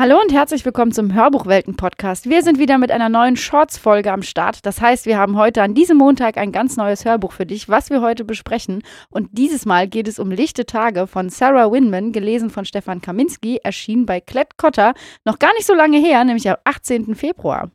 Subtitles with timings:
[0.00, 2.30] Hallo und herzlich willkommen zum Hörbuchwelten-Podcast.
[2.30, 4.64] Wir sind wieder mit einer neuen Shorts-Folge am Start.
[4.64, 7.90] Das heißt, wir haben heute an diesem Montag ein ganz neues Hörbuch für dich, was
[7.90, 8.84] wir heute besprechen.
[9.10, 13.56] Und dieses Mal geht es um Lichte Tage von Sarah Winman, gelesen von Stefan Kaminski,
[13.64, 14.94] erschienen bei Klett Cotta.
[15.24, 17.16] Noch gar nicht so lange her, nämlich am 18.
[17.16, 17.68] Februar.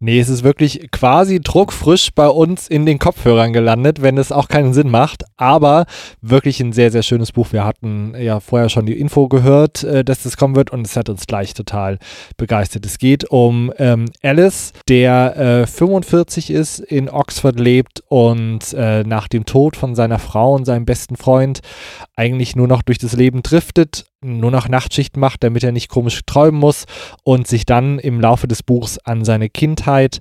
[0.00, 4.48] Nee, es ist wirklich quasi druckfrisch bei uns in den Kopfhörern gelandet, wenn es auch
[4.48, 5.24] keinen Sinn macht.
[5.36, 5.86] Aber
[6.20, 7.52] wirklich ein sehr, sehr schönes Buch.
[7.52, 10.96] Wir hatten ja vorher schon die Info gehört, äh, dass das kommen wird und es
[10.96, 11.98] hat uns gleich total
[12.36, 12.86] begeistert.
[12.86, 19.28] Es geht um ähm, Alice, der äh, 45 ist, in Oxford lebt und äh, nach
[19.28, 21.60] dem Tod von seiner Frau und seinem besten Freund
[22.16, 26.20] eigentlich nur noch durch das Leben driftet, nur noch Nachtschicht macht, damit er nicht komisch
[26.26, 26.86] träumen muss
[27.22, 30.20] und sich dann im Laufe des Buchs an seine Kindheit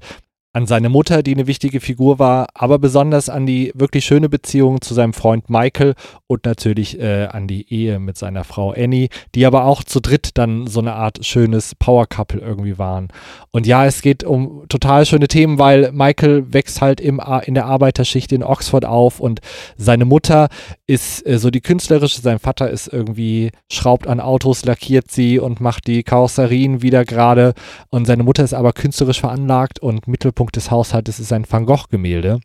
[0.54, 4.82] an seine Mutter, die eine wichtige Figur war, aber besonders an die wirklich schöne Beziehung
[4.82, 5.96] zu seinem Freund Michael
[6.28, 10.38] und natürlich äh, an die Ehe mit seiner Frau Annie, die aber auch zu dritt
[10.38, 13.08] dann so eine Art schönes Power Couple irgendwie waren.
[13.50, 17.66] Und ja, es geht um total schöne Themen, weil Michael wächst halt im, in der
[17.66, 19.40] Arbeiterschicht in Oxford auf und
[19.76, 20.50] seine Mutter
[20.86, 25.62] ist äh, so die künstlerische, sein Vater ist irgendwie, schraubt an Autos, lackiert sie und
[25.62, 27.56] macht die Karosserien wieder gerade
[27.90, 31.66] und seine Mutter ist aber künstlerisch veranlagt und Mittelpunkt Mittelpunkt des Haushaltes ist ein Van
[31.66, 32.40] Gogh-Gemälde.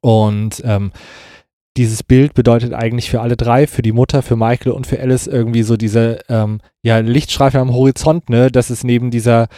[0.00, 0.92] Und ähm,
[1.76, 5.26] dieses Bild bedeutet eigentlich für alle drei, für die Mutter, für Michael und für Alice
[5.26, 9.48] irgendwie so diese ähm, ja, Lichtstreifen am Horizont, ne, dass es neben dieser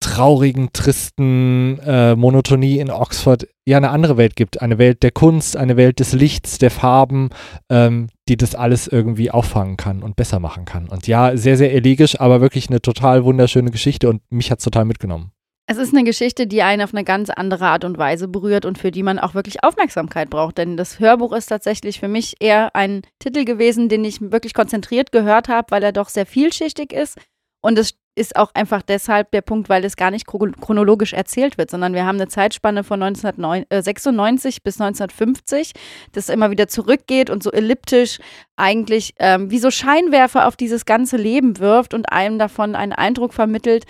[0.00, 4.62] traurigen, tristen äh, Monotonie in Oxford ja eine andere Welt gibt.
[4.62, 7.30] Eine Welt der Kunst, eine Welt des Lichts, der Farben,
[7.68, 10.88] ähm, die das alles irgendwie auffangen kann und besser machen kann.
[10.88, 14.64] Und ja, sehr, sehr elegisch, aber wirklich eine total wunderschöne Geschichte und mich hat es
[14.64, 15.32] total mitgenommen.
[15.70, 18.78] Es ist eine Geschichte, die einen auf eine ganz andere Art und Weise berührt und
[18.78, 20.56] für die man auch wirklich Aufmerksamkeit braucht.
[20.56, 25.12] Denn das Hörbuch ist tatsächlich für mich eher ein Titel gewesen, den ich wirklich konzentriert
[25.12, 27.18] gehört habe, weil er doch sehr vielschichtig ist.
[27.60, 31.70] Und es ist auch einfach deshalb der Punkt, weil es gar nicht chronologisch erzählt wird,
[31.70, 35.72] sondern wir haben eine Zeitspanne von 1996 äh, bis 1950,
[36.12, 38.20] das immer wieder zurückgeht und so elliptisch
[38.56, 43.34] eigentlich ähm, wie so Scheinwerfer auf dieses ganze Leben wirft und einem davon einen Eindruck
[43.34, 43.84] vermittelt,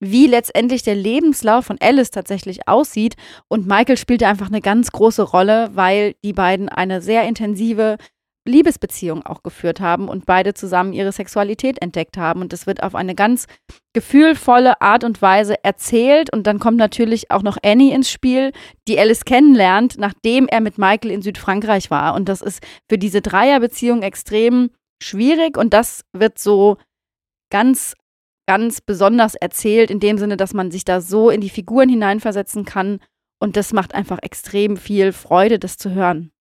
[0.00, 3.16] wie letztendlich der Lebenslauf von Alice tatsächlich aussieht.
[3.48, 7.98] Und Michael spielte einfach eine ganz große Rolle, weil die beiden eine sehr intensive
[8.46, 12.40] Liebesbeziehung auch geführt haben und beide zusammen ihre Sexualität entdeckt haben.
[12.40, 13.46] Und das wird auf eine ganz
[13.92, 16.32] gefühlvolle Art und Weise erzählt.
[16.32, 18.52] Und dann kommt natürlich auch noch Annie ins Spiel,
[18.88, 22.14] die Alice kennenlernt, nachdem er mit Michael in Südfrankreich war.
[22.14, 24.70] Und das ist für diese Dreierbeziehung extrem
[25.02, 25.58] schwierig.
[25.58, 26.78] Und das wird so
[27.50, 27.94] ganz
[28.50, 32.64] ganz besonders erzählt, in dem Sinne, dass man sich da so in die Figuren hineinversetzen
[32.64, 32.98] kann.
[33.38, 36.32] Und das macht einfach extrem viel Freude, das zu hören.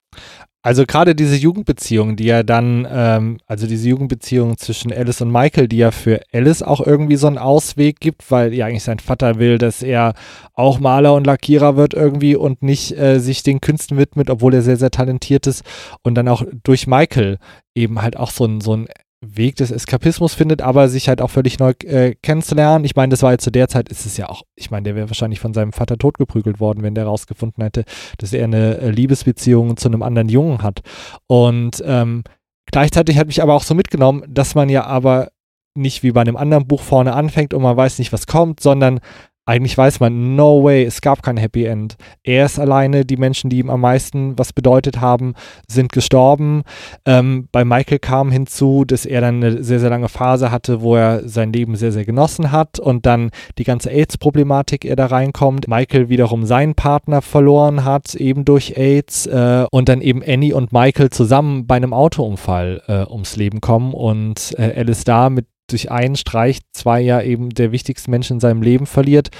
[0.63, 5.69] Also gerade diese Jugendbeziehung, die ja dann, ähm, also diese Jugendbeziehung zwischen Alice und Michael,
[5.69, 9.39] die ja für Alice auch irgendwie so einen Ausweg gibt, weil ja eigentlich sein Vater
[9.39, 10.15] will, dass er
[10.55, 14.63] auch Maler und Lackierer wird irgendwie und nicht äh, sich den Künsten widmet, obwohl er
[14.63, 15.63] sehr, sehr talentiert ist.
[16.03, 17.37] Und dann auch durch Michael
[17.75, 18.89] eben halt auch so ein, so ein
[19.21, 22.85] Weg des Eskapismus findet, aber sich halt auch völlig neu äh, kennenzulernen.
[22.85, 24.95] Ich meine, das war jetzt zu der Zeit, ist es ja auch, ich meine, der
[24.95, 27.85] wäre wahrscheinlich von seinem Vater totgeprügelt worden, wenn der rausgefunden hätte,
[28.19, 30.83] dass er eine äh, Liebesbeziehung zu einem anderen Jungen hat.
[31.27, 32.23] Und ähm,
[32.67, 35.31] gleichzeitig hat mich aber auch so mitgenommen, dass man ja aber
[35.75, 39.01] nicht wie bei einem anderen Buch vorne anfängt und man weiß nicht, was kommt, sondern
[39.49, 41.97] eigentlich weiß man, no way, es gab kein Happy End.
[42.23, 45.33] Er ist alleine, die Menschen, die ihm am meisten was bedeutet haben,
[45.67, 46.65] sind gestorben.
[47.07, 50.97] Ähm, bei Michael kam hinzu, dass er dann eine sehr, sehr lange Phase hatte, wo
[50.97, 55.67] er sein Leben sehr, sehr genossen hat und dann die ganze AIDS-Problematik, er da reinkommt.
[55.67, 60.75] Michael wiederum seinen Partner verloren hat, eben durch AIDS äh, und dann eben Annie und
[60.75, 65.91] Michael zusammen bei einem Autounfall äh, ums Leben kommen und äh, Alice da mit durch
[65.91, 69.31] einen Streich zwei ja eben der wichtigsten Menschen in seinem Leben verliert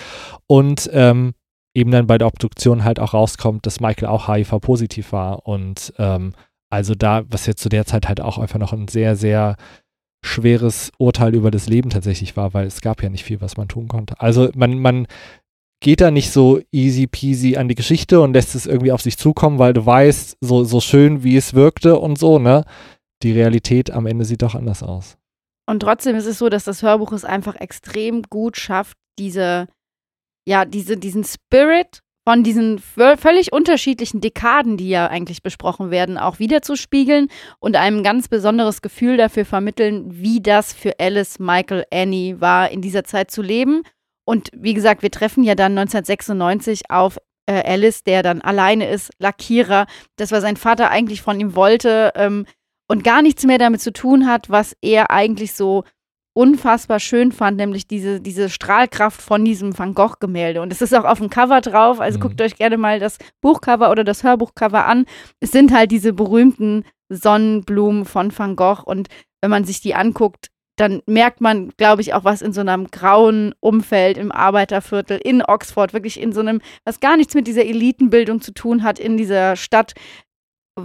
[0.47, 1.35] und ähm,
[1.75, 6.33] eben dann bei der Obduktion halt auch rauskommt, dass Michael auch HIV-positiv war und ähm,
[6.71, 9.57] also da, was jetzt zu der Zeit halt auch einfach noch ein sehr, sehr
[10.25, 13.69] schweres Urteil über das Leben tatsächlich war, weil es gab ja nicht viel, was man
[13.69, 14.21] tun konnte.
[14.21, 15.07] Also man, man
[15.81, 19.17] geht da nicht so easy peasy an die Geschichte und lässt es irgendwie auf sich
[19.17, 22.65] zukommen, weil du weißt, so, so schön wie es wirkte und so, ne?
[23.23, 25.18] Die Realität am Ende sieht doch anders aus.
[25.69, 29.67] Und trotzdem ist es so, dass das Hörbuch es einfach extrem gut schafft, diese,
[30.47, 36.39] ja, diese, diesen Spirit von diesen völlig unterschiedlichen Dekaden, die ja eigentlich besprochen werden, auch
[36.39, 37.29] wiederzuspiegeln
[37.59, 42.81] und einem ganz besonderes Gefühl dafür vermitteln, wie das für Alice, Michael, Annie war, in
[42.81, 43.83] dieser Zeit zu leben.
[44.25, 49.11] Und wie gesagt, wir treffen ja dann 1996 auf äh, Alice, der dann alleine ist,
[49.19, 49.87] Lackierer,
[50.17, 52.47] das, was sein Vater eigentlich von ihm wollte, ähm,
[52.89, 55.85] und gar nichts mehr damit zu tun hat, was er eigentlich so
[56.39, 60.63] unfassbar schön fand, nämlich diese, diese Strahlkraft von diesem Van Gogh-Gemälde.
[60.63, 62.23] Und es ist auch auf dem Cover drauf, also mhm.
[62.23, 65.05] guckt euch gerne mal das Buchcover oder das Hörbuchcover an.
[65.41, 69.09] Es sind halt diese berühmten Sonnenblumen von Van Gogh und
[69.41, 72.87] wenn man sich die anguckt, dann merkt man, glaube ich, auch was in so einem
[72.87, 77.65] grauen Umfeld im Arbeiterviertel in Oxford, wirklich in so einem, was gar nichts mit dieser
[77.65, 79.95] Elitenbildung zu tun hat in dieser Stadt,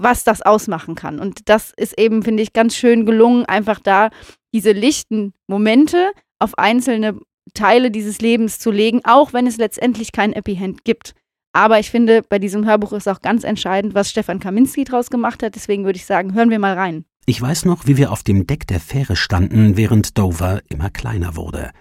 [0.01, 1.19] was das ausmachen kann.
[1.19, 4.09] Und das ist eben, finde ich, ganz schön gelungen, einfach da
[4.53, 7.19] diese lichten Momente auf einzelne
[7.53, 11.13] Teile dieses Lebens zu legen, auch wenn es letztendlich kein Epihand gibt.
[11.53, 15.43] Aber ich finde, bei diesem Hörbuch ist auch ganz entscheidend, was Stefan Kaminski draus gemacht
[15.43, 15.55] hat.
[15.55, 17.05] Deswegen würde ich sagen, hören wir mal rein.
[17.25, 21.35] Ich weiß noch, wie wir auf dem Deck der Fähre standen, während Dover immer kleiner
[21.35, 21.71] wurde.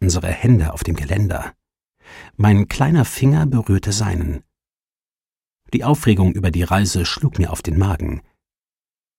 [0.00, 1.52] Unsere Hände auf dem Geländer.
[2.36, 4.44] Mein kleiner Finger berührte seinen.
[5.74, 8.22] Die Aufregung über die Reise schlug mir auf den Magen.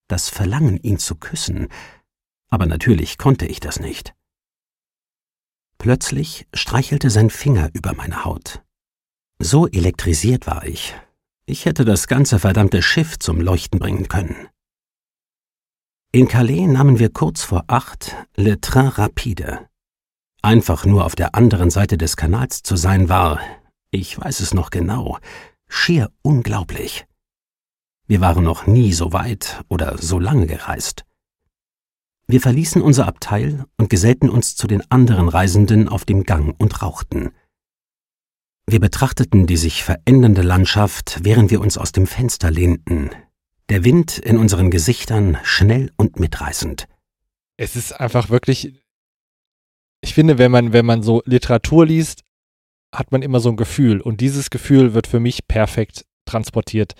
[0.08, 1.68] Das Verlangen, ihn zu küssen,
[2.50, 4.16] aber natürlich konnte ich das nicht.
[5.78, 8.64] Plötzlich streichelte sein Finger über meine Haut.
[9.38, 10.96] So elektrisiert war ich.
[11.46, 14.48] Ich hätte das ganze verdammte Schiff zum Leuchten bringen können.
[16.14, 19.68] In Calais nahmen wir kurz vor acht Le Train Rapide.
[20.42, 23.42] Einfach nur auf der anderen Seite des Kanals zu sein war,
[23.92, 25.20] ich weiß es noch genau,
[25.76, 27.06] schier unglaublich.
[28.08, 31.06] Wir waren noch nie so weit oder so lange gereist.
[32.28, 36.82] Wir verließen unser Abteil und gesellten uns zu den anderen Reisenden auf dem Gang und
[36.82, 37.32] rauchten.
[38.68, 43.12] Wir betrachteten die sich verändernde Landschaft, während wir uns aus dem Fenster lehnten,
[43.70, 46.88] der Wind in unseren Gesichtern schnell und mitreißend.
[47.58, 48.82] Es ist einfach wirklich,
[50.02, 52.25] ich finde, wenn man, wenn man so Literatur liest,
[52.96, 54.02] hat man immer so ein Gefühl.
[54.02, 56.94] Und dieses Gefühl wird für mich perfekt transportiert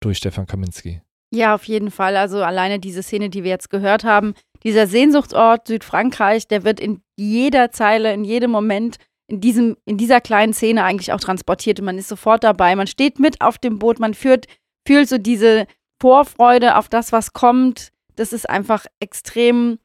[0.00, 1.02] durch Stefan Kaminski.
[1.30, 2.16] Ja, auf jeden Fall.
[2.16, 4.34] Also alleine diese Szene, die wir jetzt gehört haben,
[4.64, 8.96] dieser Sehnsuchtsort Südfrankreich, der wird in jeder Zeile, in jedem Moment
[9.28, 12.74] in, diesem, in dieser kleinen Szene eigentlich auch transportiert und man ist sofort dabei.
[12.74, 14.46] Man steht mit auf dem Boot, man führt,
[14.86, 15.66] fühlt so diese,
[16.00, 19.78] Vorfreude auf das, was kommt, das ist einfach extrem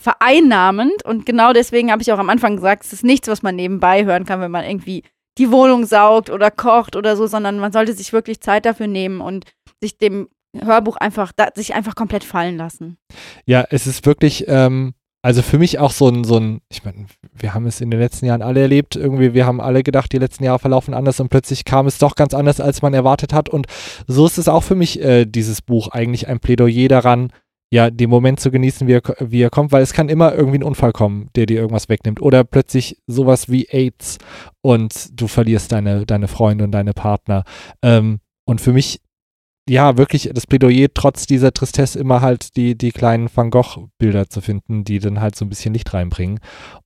[0.00, 1.04] vereinnahmend.
[1.04, 4.04] Und genau deswegen habe ich auch am Anfang gesagt, es ist nichts, was man nebenbei
[4.04, 5.04] hören kann, wenn man irgendwie
[5.38, 9.20] die Wohnung saugt oder kocht oder so, sondern man sollte sich wirklich Zeit dafür nehmen
[9.20, 9.44] und
[9.80, 12.98] sich dem Hörbuch einfach, da, sich einfach komplett fallen lassen.
[13.46, 17.06] Ja, es ist wirklich, ähm, also für mich auch so ein, so ein, ich meine,
[17.32, 20.18] wir haben es in den letzten Jahren alle erlebt, irgendwie, wir haben alle gedacht, die
[20.18, 23.48] letzten Jahre verlaufen anders und plötzlich kam es doch ganz anders, als man erwartet hat.
[23.48, 23.66] Und
[24.06, 27.32] so ist es auch für mich, äh, dieses Buch, eigentlich ein Plädoyer daran,
[27.72, 30.58] ja, den Moment zu genießen, wie er, wie er kommt, weil es kann immer irgendwie
[30.58, 32.20] ein Unfall kommen, der dir irgendwas wegnimmt.
[32.20, 34.18] Oder plötzlich sowas wie AIDS
[34.60, 37.44] und du verlierst deine, deine Freunde und deine Partner.
[37.82, 39.00] Ähm, und für mich
[39.68, 44.40] ja, wirklich das Plädoyer, trotz dieser Tristesse immer halt die, die kleinen Van Gogh-Bilder zu
[44.40, 46.40] finden, die dann halt so ein bisschen Licht reinbringen.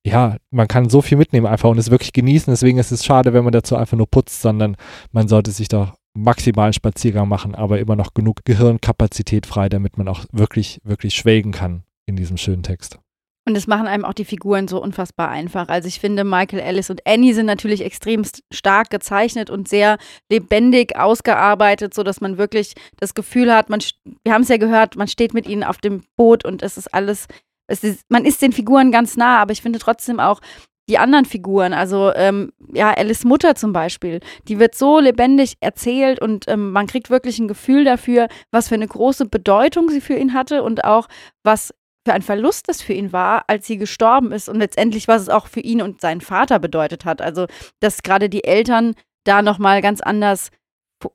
[0.05, 2.53] Ja, man kann so viel mitnehmen einfach und es wirklich genießen.
[2.53, 4.77] Deswegen ist es schade, wenn man dazu einfach nur putzt, sondern
[5.13, 10.09] man sollte sich doch maximalen Spaziergang machen, aber immer noch genug Gehirnkapazität frei, damit man
[10.09, 12.99] auch wirklich, wirklich schwelgen kann in diesem schönen Text.
[13.47, 15.69] Und es machen einem auch die Figuren so unfassbar einfach.
[15.69, 19.99] Also ich finde, Michael Ellis und Annie sind natürlich extrem stark gezeichnet und sehr
[20.31, 23.81] lebendig ausgearbeitet, sodass man wirklich das Gefühl hat, man,
[24.25, 26.95] wir haben es ja gehört, man steht mit ihnen auf dem Boot und es ist
[26.95, 27.27] alles,
[27.67, 30.41] es ist, man ist den Figuren ganz nah, aber ich finde trotzdem auch,
[30.89, 36.21] die anderen Figuren, also ähm, ja, Alice Mutter zum Beispiel, die wird so lebendig erzählt
[36.21, 40.15] und ähm, man kriegt wirklich ein Gefühl dafür, was für eine große Bedeutung sie für
[40.15, 41.09] ihn hatte und auch
[41.43, 41.73] was
[42.07, 45.29] für ein Verlust das für ihn war, als sie gestorben ist und letztendlich, was es
[45.31, 47.23] auch für ihn und seinen Vater bedeutet hat.
[47.23, 47.47] Also,
[47.81, 50.51] dass gerade die Eltern da nochmal ganz anders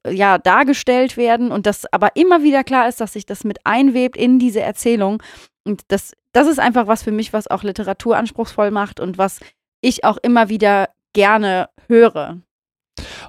[0.07, 4.17] ja, dargestellt werden und dass aber immer wieder klar ist, dass sich das mit einwebt
[4.17, 5.21] in diese Erzählung.
[5.63, 9.39] Und das, das ist einfach was für mich, was auch Literatur anspruchsvoll macht und was
[9.81, 12.38] ich auch immer wieder gerne höre.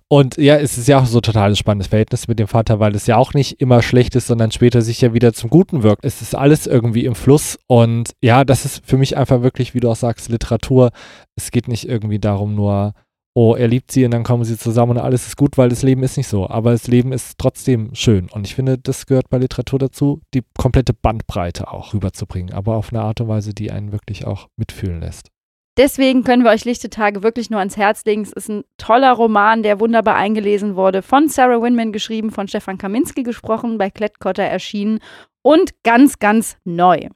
[0.08, 2.94] Und ja, es ist ja auch so ein totales spannendes Verhältnis mit dem Vater, weil
[2.94, 6.04] es ja auch nicht immer schlecht ist, sondern später sich ja wieder zum Guten wirkt.
[6.04, 9.80] Es ist alles irgendwie im Fluss und ja, das ist für mich einfach wirklich, wie
[9.80, 10.90] du auch sagst, Literatur.
[11.36, 12.94] Es geht nicht irgendwie darum nur,
[13.34, 15.82] oh, er liebt sie und dann kommen sie zusammen und alles ist gut, weil das
[15.82, 16.48] Leben ist nicht so.
[16.48, 18.28] Aber das Leben ist trotzdem schön.
[18.30, 22.92] Und ich finde, das gehört bei Literatur dazu, die komplette Bandbreite auch rüberzubringen, aber auf
[22.92, 25.30] eine Art und Weise, die einen wirklich auch mitfühlen lässt.
[25.80, 28.20] Deswegen können wir euch Lichte Tage wirklich nur ans Herz legen.
[28.20, 32.76] Es ist ein toller Roman, der wunderbar eingelesen wurde, von Sarah Winman geschrieben, von Stefan
[32.76, 34.98] Kaminski gesprochen, bei Klettkotter erschienen
[35.40, 37.08] und ganz, ganz neu.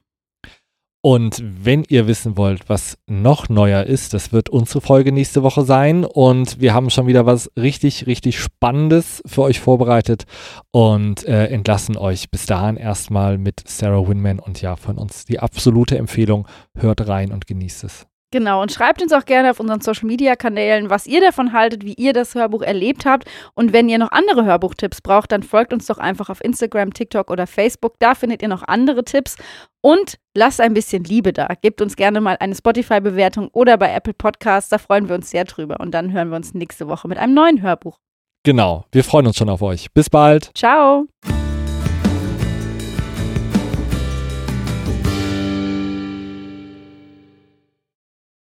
[1.01, 5.61] Und wenn ihr wissen wollt, was noch neuer ist, das wird unsere Folge nächste Woche
[5.61, 6.03] sein.
[6.03, 10.23] Und wir haben schon wieder was richtig, richtig Spannendes für euch vorbereitet
[10.71, 14.39] und äh, entlassen euch bis dahin erstmal mit Sarah Winman.
[14.39, 16.47] Und ja, von uns die absolute Empfehlung.
[16.75, 18.07] Hört rein und genießt es.
[18.31, 21.85] Genau, und schreibt uns auch gerne auf unseren Social Media Kanälen, was ihr davon haltet,
[21.85, 23.29] wie ihr das Hörbuch erlebt habt.
[23.53, 27.31] Und wenn ihr noch andere Hörbuchtipps braucht, dann folgt uns doch einfach auf Instagram, TikTok
[27.31, 27.93] oder Facebook.
[27.99, 29.37] Da findet ihr noch andere Tipps.
[29.81, 31.47] Und lasst ein bisschen Liebe da.
[31.61, 34.69] Gebt uns gerne mal eine Spotify-Bewertung oder bei Apple Podcasts.
[34.69, 35.79] Da freuen wir uns sehr drüber.
[35.79, 37.99] Und dann hören wir uns nächste Woche mit einem neuen Hörbuch.
[38.43, 39.91] Genau, wir freuen uns schon auf euch.
[39.93, 40.51] Bis bald.
[40.55, 41.05] Ciao.